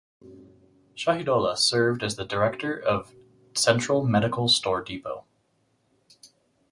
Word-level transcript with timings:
Shahidullah 0.95 1.55
served 1.57 2.01
as 2.01 2.15
the 2.15 2.25
Director 2.25 2.75
of 2.75 3.13
Central 3.53 4.03
Medical 4.03 4.47
Store 4.47 4.81
Depot. 4.83 5.25